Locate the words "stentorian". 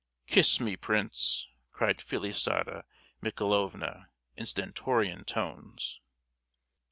4.47-5.23